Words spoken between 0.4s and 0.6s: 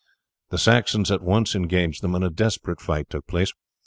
The